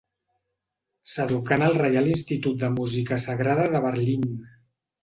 [1.11, 4.31] S'educà en el reial Institut de Música sagrada de Berlín.